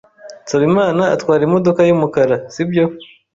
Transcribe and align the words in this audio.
Nsabimana 0.43 1.03
atwara 1.15 1.41
imodoka 1.47 1.79
yumukara, 1.83 2.35
sibyo 2.53 2.85